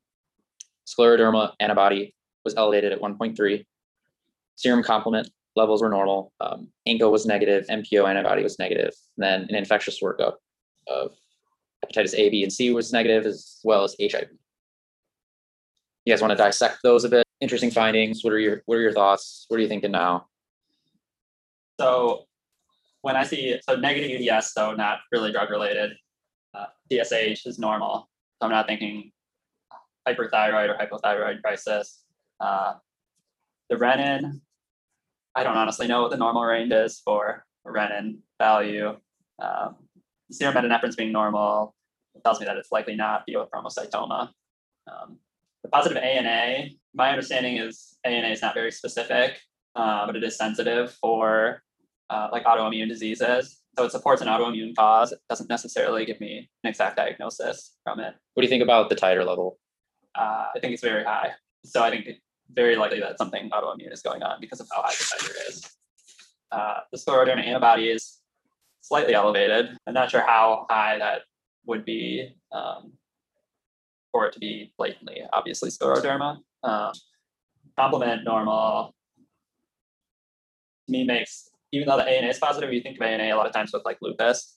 [0.86, 3.64] Scleroderma antibody was elevated at 1.3.
[4.56, 6.32] Serum complement levels were normal.
[6.40, 7.66] Um, ANCA was negative.
[7.66, 8.94] MPO antibody was negative.
[9.18, 10.34] Then an infectious workup
[10.86, 11.12] of
[11.84, 14.28] hepatitis A, B, and C was negative, as well as HIV.
[16.04, 17.26] You guys want to dissect those a bit?
[17.40, 18.24] Interesting findings.
[18.24, 19.44] What are your What are your thoughts?
[19.48, 20.26] What are you thinking now?
[21.78, 22.24] So
[23.02, 25.92] when I see so negative UDS, so not really drug related,
[26.54, 28.08] uh, TSH is normal.
[28.40, 29.12] So I'm not thinking
[30.08, 32.04] hyperthyroid or hypothyroid crisis.
[32.40, 32.74] Uh,
[33.68, 34.40] the renin,
[35.34, 38.96] I don't honestly know what the normal range is for renin value.
[39.40, 39.76] Um,
[40.30, 41.74] serum epinephrine being normal
[42.24, 44.30] tells me that it's likely not pheochromocytoma.
[44.90, 45.18] Um,
[45.62, 49.38] the positive ANA, my understanding is ANA is not very specific,
[49.76, 51.62] uh, but it is sensitive for
[52.10, 53.60] uh, like autoimmune diseases.
[53.76, 55.12] So it supports an autoimmune cause.
[55.12, 58.14] It doesn't necessarily give me an exact diagnosis from it.
[58.34, 59.58] What do you think about the titer level?
[60.18, 61.30] Uh, I think it's very high.
[61.64, 62.08] So I think
[62.52, 65.70] very likely that something autoimmune is going on because of how high the titer is.
[66.50, 68.20] Uh, the scleroderma antibody is
[68.80, 69.76] slightly elevated.
[69.86, 71.22] I'm not sure how high that
[71.66, 72.92] would be um,
[74.12, 76.38] for it to be blatantly, obviously scleroderma.
[76.62, 76.92] Um,
[77.76, 78.94] complement normal.
[80.86, 83.46] To me makes even though the ANA is positive, you think of ANA a lot
[83.46, 84.56] of times with like lupus.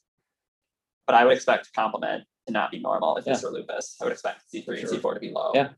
[1.06, 3.97] But I would expect complement to not be normal if this were lupus.
[4.01, 5.51] I would expect C3 and C4 to be low.
[5.54, 5.69] Yeah.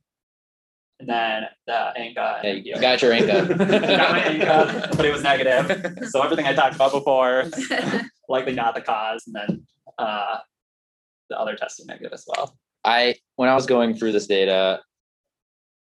[0.99, 2.15] And then the ANCA.
[2.15, 4.39] Yeah, and you got your Got my ANCA.
[4.39, 6.09] ANCA, but it was negative.
[6.09, 7.45] So everything I talked about before,
[8.29, 10.37] likely not the cause, and then uh,
[11.29, 12.55] the other testing negative as well.
[12.85, 14.81] I, when I was going through this data,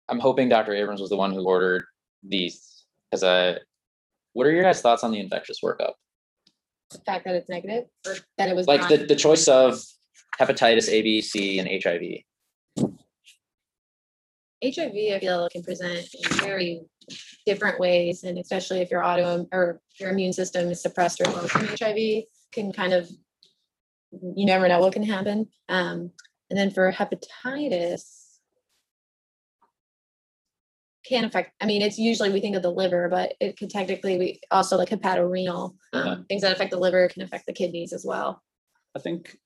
[0.09, 0.73] I'm hoping Dr.
[0.73, 1.85] Abrams was the one who ordered
[2.23, 3.57] these, because I,
[4.33, 5.93] what are your guys' thoughts on the infectious workup?
[6.91, 9.79] The fact that it's negative or that it was Like not- the, the choice of
[10.39, 12.01] hepatitis A, B, C, and HIV.
[14.63, 16.81] HIV, I feel can present in very
[17.45, 21.47] different ways, and especially if your auto or your immune system is suppressed or low
[21.47, 23.09] from HIV, can kind of
[24.11, 25.47] you never know what can happen.
[25.69, 26.11] Um,
[26.49, 28.29] and then for hepatitis,
[31.05, 31.51] can affect.
[31.61, 34.77] I mean, it's usually we think of the liver, but it could technically be also
[34.77, 35.75] like hepatorenal.
[35.93, 36.15] Um, Yeah.
[36.27, 38.43] Things that affect the liver can affect the kidneys as well.
[38.95, 39.37] I think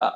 [0.00, 0.12] uh,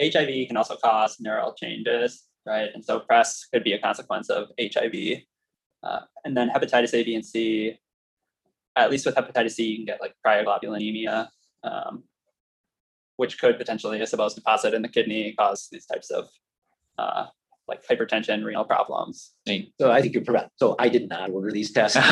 [0.00, 2.70] HIV can also cause neural changes, right?
[2.74, 5.22] And so PRES could be a consequence of HIV.
[5.82, 7.78] Uh, and then hepatitis A, B, and C,
[8.76, 11.28] at least with hepatitis C, you can get like cryoglobulinemia,
[11.64, 12.04] um,
[13.16, 16.28] which could potentially, I suppose, deposit in the kidney, cause these types of
[16.98, 17.26] uh,
[17.70, 19.32] like hypertension, renal problems.
[19.80, 20.50] So I think you're correct.
[20.56, 21.96] So I did not order these tests.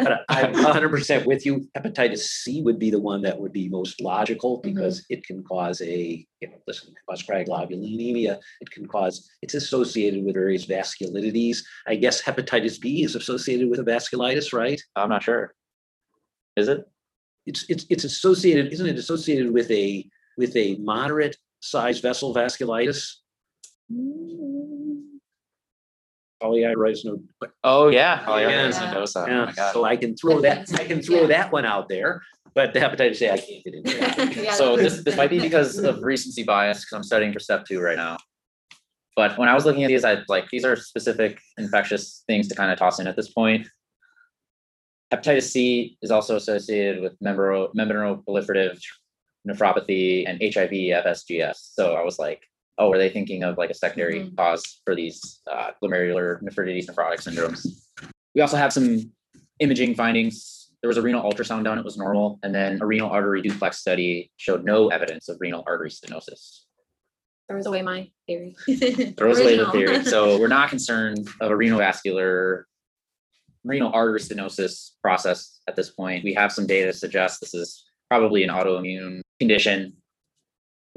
[0.00, 1.66] But I'm hundred percent with you.
[1.76, 4.72] Hepatitis C would be the one that would be most logical mm-hmm.
[4.72, 8.38] because it can cause a, you know, listen, it can cause cryoglobulinemia.
[8.60, 11.58] It can cause, it's associated with various vasculitides.
[11.86, 14.80] I guess hepatitis B is associated with a vasculitis, right?
[14.96, 15.54] I'm not sure.
[16.56, 16.84] Is it?
[17.46, 20.06] It's, it's, it's associated, isn't it associated with a,
[20.38, 23.16] with a moderate size vessel vasculitis?
[23.92, 24.59] Mm,
[26.42, 27.20] Polyitis, no,
[27.64, 28.24] Oh, yeah.
[28.26, 28.68] Oh, Yeah.
[28.68, 28.80] yeah.
[28.80, 29.20] Mendoza.
[29.20, 29.72] Oh my Yeah, God.
[29.72, 31.26] so I can throw that, I can throw Yeah.
[31.28, 32.22] that one out there,
[32.54, 34.36] but the hepatitis A, I can't get into that.
[34.36, 37.40] Yeah, So that's- this, this might be because of recency bias, because I'm studying for
[37.40, 38.16] step two right now.
[39.16, 42.54] But when I was looking at these, I like, these are specific infectious things to
[42.54, 43.68] kind of toss in at this point.
[45.12, 48.80] Hepatitis C is also associated with membro, membranoproliferative
[49.48, 50.70] nephropathy and HIV
[51.04, 51.56] FSGS.
[51.74, 52.42] So I was like,
[52.80, 57.20] oh, are they thinking of like a secondary cause for these uh, glomerular nephritis nephrotic
[57.22, 57.66] syndromes?
[58.34, 59.12] We also have some
[59.60, 60.70] imaging findings.
[60.82, 63.78] There was a renal ultrasound done, it was normal, and then a renal artery duplex
[63.78, 66.62] study showed no evidence of renal artery stenosis.
[67.48, 68.56] throws away my theory.
[69.18, 70.02] Throws away the theory.
[70.04, 72.66] So we're not concerned of a renal vascular
[73.62, 76.24] renal artery stenosis process at this point.
[76.24, 79.99] We have some data to suggest this is probably an autoimmune condition.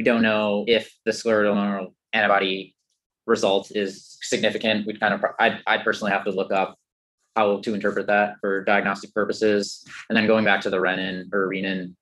[0.03, 2.75] We don't know if the scleroderma antibody
[3.25, 4.85] result is significant.
[4.85, 6.75] We'd kind of, I'd, I'd personally have to look up
[7.37, 9.81] how to interpret that for diagnostic purposes.
[10.09, 11.95] And then going back to the renin or renin,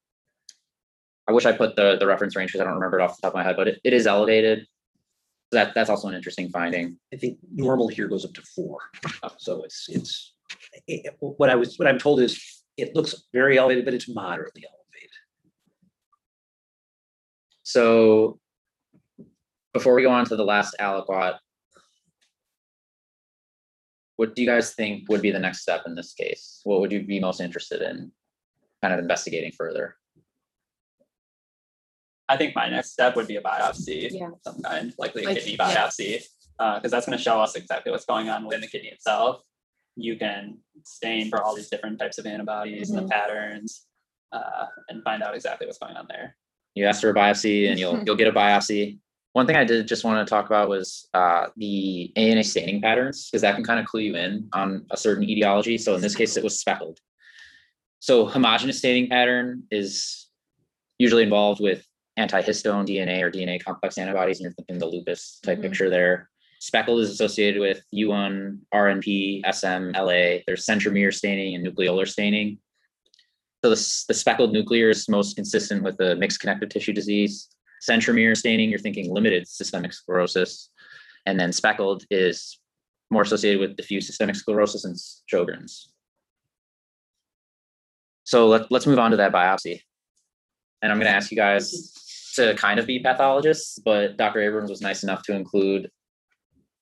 [1.29, 3.21] I wish I put the, the reference range because I don't remember it off the
[3.21, 4.65] top of my head, but it, it is elevated.
[5.51, 6.97] That, that's also an interesting finding.
[7.13, 8.79] I think normal here goes up to four.
[9.21, 9.29] Oh.
[9.37, 10.33] So it's, it's,
[10.87, 14.09] it- it- what I was, what I'm told is it looks very elevated, but it's
[14.09, 14.80] moderately elevated.
[17.71, 18.37] So
[19.73, 21.37] before we go on to the last aliquot,
[24.17, 26.59] what do you guys think would be the next step in this case?
[26.65, 28.11] What would you be most interested in
[28.81, 29.95] kind of investigating further?
[32.27, 34.09] I think my next step would be a biopsy.
[34.11, 34.27] Yeah.
[34.27, 36.23] of Some kind, likely a Like, kidney biopsy,
[36.57, 39.41] because that's going to show us exactly what's going on within the kidney itself.
[39.95, 43.87] You can stain for all these different types of antibodies and the patterns,
[44.33, 46.35] uh, and find out exactly what's going on there.
[46.75, 48.99] You ask for a biopsy and you'll, you'll get a biopsy.
[49.33, 53.29] One thing I did just want to talk about was uh, the ANA staining patterns,
[53.29, 55.77] because that can kind of clue you in on a certain etiology.
[55.77, 56.99] So in this case, it was speckled.
[57.99, 60.27] So homogeneous staining pattern is
[60.97, 61.85] usually involved with
[62.19, 65.61] antihistone DNA or DNA complex antibodies, and you're thinking the lupus type Mhm.
[65.61, 66.29] picture there.
[66.59, 70.43] Speckled is associated with U1, RNP, SM, LA.
[70.45, 72.59] There's centromere staining and nucleolar staining.
[73.63, 77.47] So the, the speckled nuclear is most consistent with the mixed connective tissue disease.
[77.87, 80.69] Centromere staining, you're thinking limited systemic sclerosis.
[81.27, 82.59] And then speckled is
[83.11, 84.95] more associated with diffuse systemic sclerosis and
[85.31, 85.91] Sjogren's.
[88.23, 89.81] So let, let's move on to that biopsy.
[90.81, 94.41] And I'm going to ask you guys to kind of be pathologists, but Dr.
[94.41, 95.89] Abrams was nice enough to include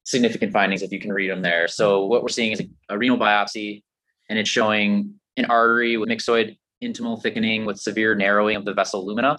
[0.03, 1.67] significant findings if you can read them there.
[1.67, 3.83] So what we're seeing is a renal biopsy
[4.29, 9.05] and it's showing an artery with myxoid intimal thickening with severe narrowing of the vessel
[9.05, 9.37] lumina.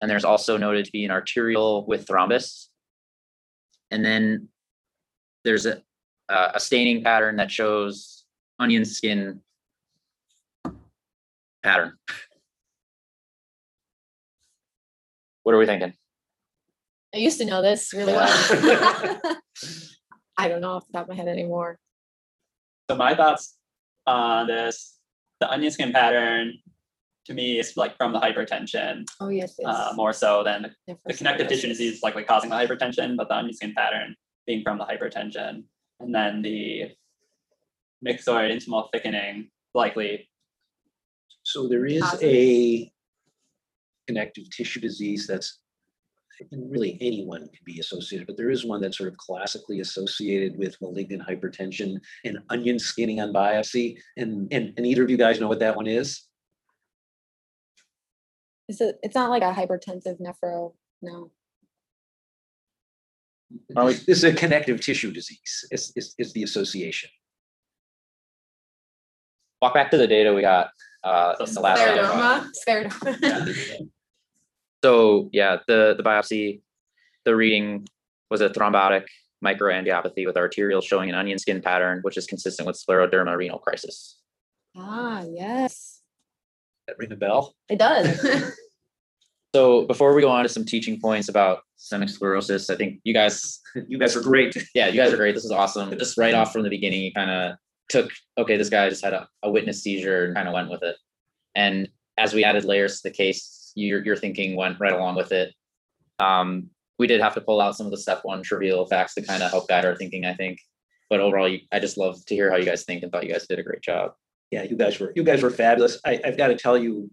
[0.00, 2.66] And there's also noted to be an arteriole with thrombus.
[3.90, 4.48] And then
[5.44, 5.82] there's a,
[6.28, 8.24] a staining pattern that shows
[8.58, 9.40] onion skin
[11.62, 11.92] pattern.
[15.42, 15.92] What are we thinking?
[17.14, 18.28] I used to know this really well.
[20.38, 21.78] I don't know off the top of my head anymore.
[22.90, 23.56] So my thoughts
[24.06, 24.98] on this,
[25.40, 26.54] the onion skin pattern,
[27.26, 29.52] to me, is like from the hypertension, Oh, yes.
[29.64, 29.96] uh, yes.
[29.96, 33.36] more so than the, the connective tissue disease is likely causing the hypertension, but the
[33.36, 35.64] onion skin pattern being from the hypertension.
[36.00, 36.90] And then the
[38.04, 40.28] myxoid intimal thickening likely
[41.44, 42.28] So there is Positive.
[42.28, 42.92] a
[44.08, 45.60] connective tissue disease that's,
[46.50, 50.58] and really anyone can be associated, but there is one that's sort of classically associated
[50.58, 53.96] with malignant hypertension and onion skinning on biopsy.
[54.16, 56.22] And, and, and either of you guys know what that one is?
[58.68, 61.30] Is it, it's not like a hypertensive nephro, no.
[63.76, 67.10] Are we- This is a connective tissue disease, is, is, is the association.
[69.60, 70.70] Walk back to the data we got
[71.04, 71.80] uh, in the last.
[71.80, 73.88] Scleroderma, scleroderma.
[74.84, 76.60] So yeah, the the biopsy,
[77.24, 77.86] the reading
[78.32, 79.04] was a thrombotic
[79.44, 84.18] microangiopathy with arteriole showing an onion skin pattern, which is consistent with scleroderma renal crisis.
[84.76, 85.91] Ah, yes,
[86.86, 87.54] That ring a bell?
[87.68, 88.52] it does.
[89.54, 93.12] So before we go on to some teaching points about systemic sclerosis, I think you
[93.12, 94.56] guys, You guys are great.
[94.74, 95.34] yeah, you guys are great.
[95.34, 95.90] This is awesome.
[95.98, 97.56] Just right off from the beginning, you kind of
[97.90, 100.82] took, okay, this guy just had a, a witness seizure and kind of went with
[100.82, 100.96] it.
[101.54, 105.32] And as we added layers to the case, your your thinking went right along with
[105.32, 105.52] it.
[106.18, 109.22] Um, we did have to pull out some of the step one trivial facts to
[109.22, 110.60] kind of help guide our thinking, I think.
[111.10, 113.32] But overall, you, I just love to hear how you guys think and thought you
[113.32, 114.12] guys did a great job.
[114.52, 115.98] Yeah, you guys were, you guys were fabulous.
[116.04, 117.10] I, I've got to tell you,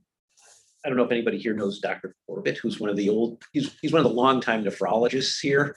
[0.85, 2.13] I don't know if anybody here knows Dr.
[2.27, 5.75] Corbett, who's one of the old, he's, he's one of the longtime nephrologists here.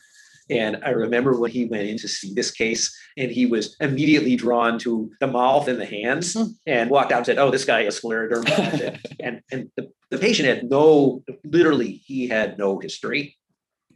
[0.51, 4.35] And I remember when he went in to see this case and he was immediately
[4.37, 6.47] drawn to the mouth and the hands hmm.
[6.67, 8.99] and walked out and said, oh, this guy is scleroderma.
[9.21, 13.37] And, and the, the patient had no, literally, he had no history.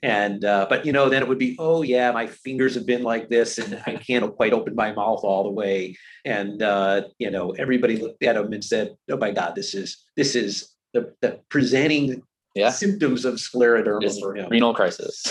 [0.03, 3.03] And, uh, but you know, then it would be, oh yeah, my fingers have been
[3.03, 5.97] like this and I can't quite open my mouth all the way.
[6.25, 10.05] And, uh, you know, everybody looked at him and said, oh my God, this is,
[10.17, 12.23] this is the, the presenting
[12.55, 12.71] Yeah.
[12.71, 14.49] symptoms of scleroderma for him.
[14.51, 15.25] renal crisis.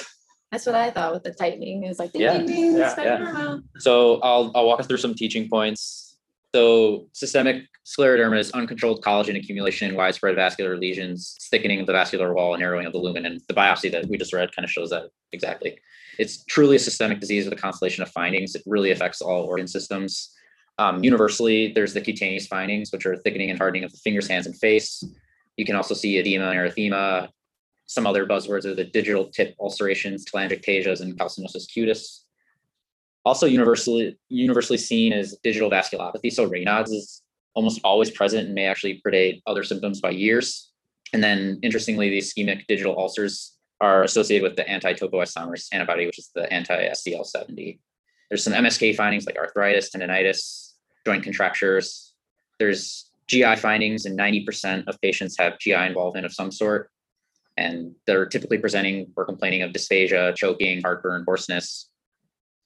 [0.51, 3.57] That's what I thought with the tightening is like ding, Yeah, ding, ding, yeah, yeah.
[3.79, 6.17] So I'll I'll walk us through some teaching points.
[6.53, 12.53] So systemic scleroderma is uncontrolled collagen accumulation widespread vascular lesions, thickening of the vascular wall
[12.53, 13.25] and narrowing of the lumen.
[13.25, 15.79] And the biopsy that we just read kind of shows that exactly.
[16.17, 18.55] It's truly a systemic disease with a constellation of findings.
[18.55, 20.31] It really affects all organ systems.
[20.77, 24.47] Um, universally, there's the cutaneous findings, which are thickening and hardening of the fingers, hands,
[24.47, 25.03] and face.
[25.55, 27.29] You can also see edema and erythema.
[27.85, 32.21] Some other buzzwords are the digital tip ulcerations, telangiectasias, and calcinosis cutis
[33.25, 36.31] also universally universally seen as digital vasculopathy.
[36.31, 37.23] So Raynaud's is
[37.55, 40.71] almost always present and may actually predate other symptoms by years.
[41.13, 46.29] And then interestingly, the ischemic digital ulcers are associated with the anti-topoisomerase antibody, which is
[46.35, 47.79] the anti-SCL70.
[48.29, 50.73] There's some MSK findings like arthritis, tendonitis,
[51.05, 52.13] joint contractures.
[52.59, 56.89] There's GI findings, and 90% of patients have GI involvement of some sort.
[57.57, 61.89] And they're typically presenting or complaining of dysphagia, choking, heartburn, hoarseness,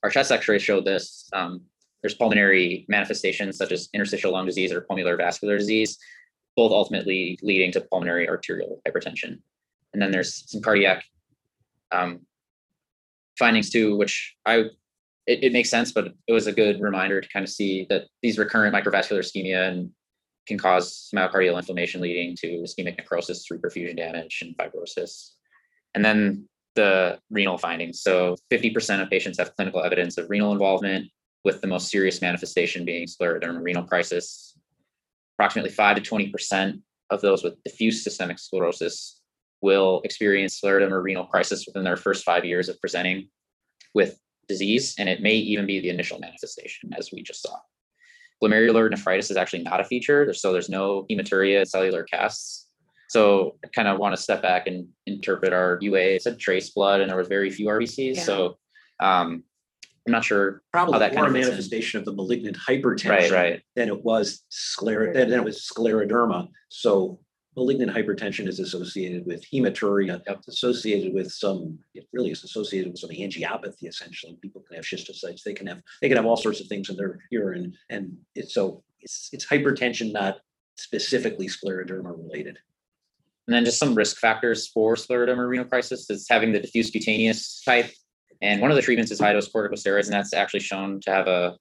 [0.04, 1.30] our chest x ray showed this.
[1.34, 1.62] Um,
[2.02, 5.98] there's pulmonary manifestations such as interstitial lung disease or pulmonary vascular disease,
[6.56, 9.40] both ultimately leading to pulmonary arterial hypertension.
[9.94, 11.04] And then there's some cardiac
[11.92, 12.22] um,
[13.38, 14.66] findings too, which I
[15.30, 18.06] it, it makes sense, but it was a good reminder to kind of see that
[18.24, 19.92] these recurrent microvascular ischemia and
[20.48, 25.34] can cause myocardial inflammation leading to ischemic necrosis through perfusion damage and fibrosis.
[25.94, 28.02] And then the renal findings.
[28.02, 31.08] So 50% of patients have clinical evidence of renal involvement,
[31.46, 34.58] with the most serious manifestation being scleroderma renal crisis.
[35.38, 39.22] approximately five to twenty percent of those with diffuse systemic sclerosis
[39.62, 43.30] will experience scleroderma or renal crisis within their first five years of presenting
[43.94, 47.58] with disease, and it may even be the initial manifestation, as we just saw.
[48.44, 52.68] Glomerular nephritis is actually not a feature, so there's no hematuria, cellular casts.
[53.10, 56.00] So I kind of want to step back and interpret our UA.
[56.00, 58.16] It said trace blood, and there was very few RBCs.
[58.16, 58.24] Yeah.
[58.24, 58.58] So
[59.00, 59.44] um,
[60.06, 60.62] I'm not sure.
[60.72, 61.50] Probably that more kind a of in.
[61.50, 63.10] manifestation of the malignant hypertension.
[63.10, 63.62] Right, right.
[63.76, 66.48] than it was scler, than it was scleroderma.
[66.70, 67.20] So
[67.56, 70.22] malignant hypertension is associated with hematuria.
[70.26, 74.38] It's associated with some, it really is associated with some angiopathy essentially.
[74.42, 75.44] People can have schistocytes.
[75.44, 77.74] They can have, they can have all sorts of things in their urine.
[77.90, 80.38] And it's so, it's, it's hypertension, not
[80.78, 82.58] specifically scleroderma related.
[83.48, 87.62] And then just some risk factors for scleroderma renal crisis is having the diffuse cutaneous
[87.64, 87.92] type.
[88.42, 91.28] And one of the treatments is high dose corticosteroids, and that's actually shown to have
[91.28, 91.58] a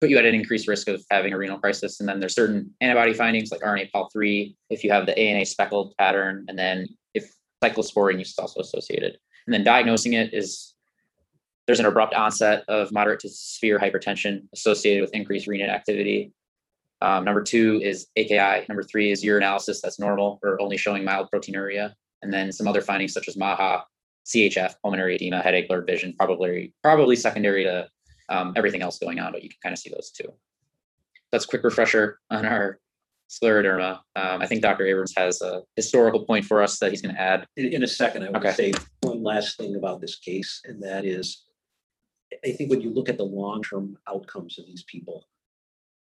[0.00, 2.00] put you at an increased risk of having a renal crisis.
[2.00, 5.46] And then there's certain antibody findings like RNA pol three, if you have the ANA
[5.46, 7.32] speckled pattern, and then if
[7.62, 9.18] cyclosporine use is also associated.
[9.46, 10.74] And then diagnosing it is
[11.66, 16.32] there's an abrupt onset of moderate to severe hypertension associated with increased renal activity.
[17.00, 18.66] Um, number two is AKI.
[18.68, 21.92] Number three is urinalysis that's normal or only showing mild proteinuria.
[22.22, 23.82] And then some other findings such as MAHA,
[24.26, 27.88] CHF, pulmonary edema, headache, blurred vision, probably probably secondary to
[28.28, 30.32] um, everything else going on, but you can kind of see those too.
[31.30, 32.80] That's a quick refresher on our
[33.30, 34.00] scleroderma.
[34.16, 34.86] Um, I think Dr.
[34.86, 37.46] Abrams has a historical point for us that he's going to add.
[37.56, 38.72] In, in a second, I want to Okay.
[38.72, 41.44] say one last thing about this case, and that is,
[42.44, 45.28] I think when you look at the long-term outcomes of these people,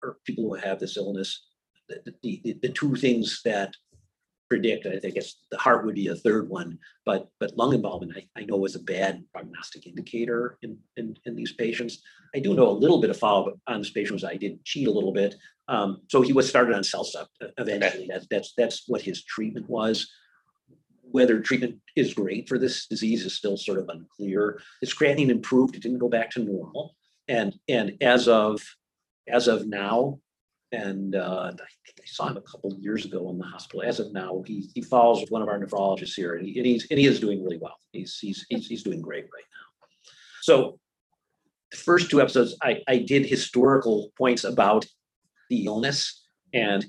[0.02, 1.46] or people who have this illness,
[1.88, 3.74] the, the, the, the two things that
[4.52, 8.12] predict, I think it's, the heart would be a third one, but, but lung involvement,
[8.14, 12.02] I, I know is a bad prognostic indicator in, in, in these patients.
[12.34, 14.88] I do know a little bit of follow-up on this patient, was I did cheat
[14.88, 15.36] a little bit.
[15.68, 20.06] Um, so he was started on CellCept eventually, that's, that's, that's what his treatment was
[21.12, 24.58] whether treatment is great for this disease is still sort of unclear.
[24.80, 26.94] His creatinine improved, it didn't go back to normal.
[27.28, 28.62] And, and as of,
[29.28, 30.20] as of now,
[30.72, 33.82] and uh, I think I saw him a couple of years ago in the hospital.
[33.82, 36.86] As of now, he, he follows one of our nephrologists here and he, and he's,
[36.90, 37.76] and he is doing really well.
[37.92, 39.86] He's, he's, he's, he's doing great right now.
[40.40, 40.78] So
[41.70, 44.86] the first two episodes, I, I did historical points about
[45.50, 46.84] the illness and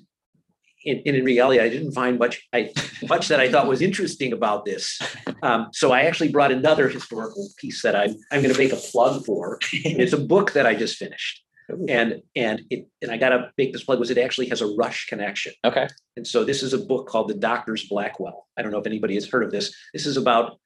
[0.86, 2.72] in, in reality, I didn't find much, I,
[3.08, 5.02] much that I thought was interesting about this.
[5.42, 8.78] Um, so I actually brought another historical piece that I'm, I'm going to make a
[8.78, 9.60] plug for.
[9.72, 11.43] It's a book that I just finished.
[11.70, 14.68] And, and it, and I got to make this plug was it actually has a
[14.76, 15.54] Rush connection.
[15.64, 15.88] Okay.
[16.18, 18.48] And so this is a book called The Doctors Blackwell.
[18.58, 19.74] I don't know if anybody has heard of this.
[19.94, 20.60] This is about,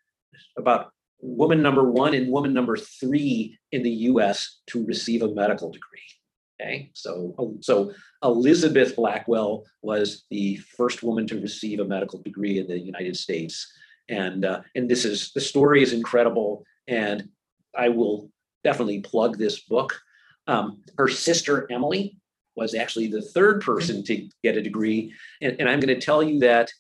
[0.58, 5.72] about woman number one and woman number three in the US to receive a medical
[5.72, 6.02] degree.
[6.60, 7.94] Okay, so, so
[8.24, 13.72] Elizabeth Blackwell was the first woman to receive a medical degree in the United States.
[14.10, 16.64] And, uh, and this is, the story is incredible.
[16.88, 17.30] And
[17.78, 18.32] I will
[18.64, 20.00] definitely plug this book.
[20.48, 22.18] Um, her sister, Emily,
[22.56, 25.14] was actually the third person to get a degree.
[25.42, 26.72] And, and I'm going to tell you that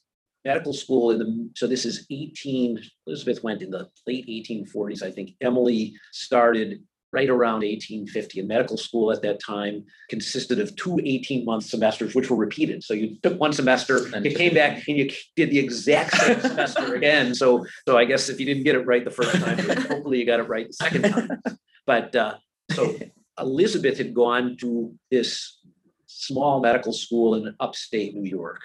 [0.44, 5.12] medical school in the, so this is 18, Elizabeth went in the late 1840s, I
[5.12, 5.32] think.
[5.42, 6.82] Emily started
[7.14, 8.40] right around 1850.
[8.40, 12.84] And medical school at that time consisted of two 18 month semesters, which were repeated.
[12.84, 16.40] So you took one semester and you came back and you did the exact same
[16.50, 17.34] semester again.
[17.34, 19.58] So, so I guess if you didn't get it right the first time,
[19.88, 21.42] hopefully you got it right the second time.
[21.86, 22.36] But uh,
[22.72, 22.96] so
[23.40, 25.60] Elizabeth had gone to this
[26.08, 28.62] small medical school in upstate New York.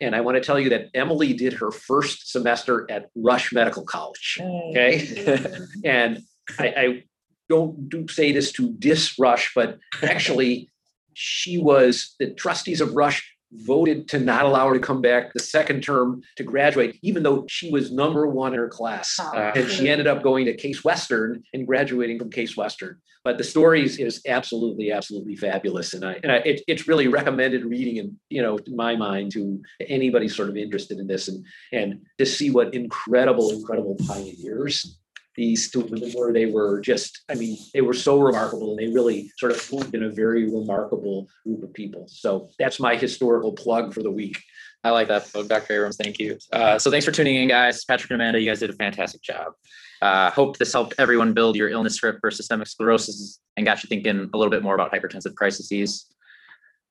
[0.00, 3.84] And I want to tell you that Emily did her first semester at Rush Medical
[3.84, 4.38] College.
[4.40, 5.48] Okay.
[5.84, 6.22] and
[6.58, 7.04] I, I
[7.48, 10.70] don't do say this to diss Rush, but actually,
[11.14, 15.40] she was the trustees of Rush voted to not allow her to come back the
[15.40, 19.16] second term to graduate, even though she was number one in her class.
[19.20, 19.36] Oh.
[19.36, 22.98] Uh, And she ended up going to Case Western and graduating from Case Western.
[23.22, 25.94] But the stories is, absolutely, absolutely fabulous.
[25.94, 29.32] And I, and I, it, it's really recommended reading in, you know, in my mind
[29.32, 34.98] to anybody sort of interested in this and, and to see what incredible, incredible pioneers
[35.36, 36.32] these women were.
[36.32, 39.94] They were just, I mean, they were so remarkable and they really sort of moved
[39.94, 42.06] in a very remarkable group of people.
[42.08, 44.40] So that's my historical plug for the week.
[44.84, 45.74] I like that, Dr.
[45.74, 45.96] Abrams.
[45.96, 46.38] Thank you.
[46.52, 47.84] Uh, so thanks for tuning in, guys.
[47.84, 49.54] Patrick and Amanda, you guys did a fantastic job.
[50.02, 53.88] Uh, hope this helped everyone build your illness script for systemic sclerosis and got you
[53.88, 56.06] thinking a little bit more about hypertensive crises.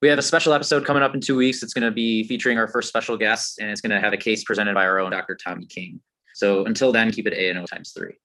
[0.02, 1.62] We have a special episode coming up in two weeks.
[1.62, 4.18] It's going to be featuring our first special guest, and it's going to have a
[4.18, 5.36] case presented by our own Dr.
[5.36, 6.02] Tommy King.
[6.34, 8.16] So until then, keep it A and O times three.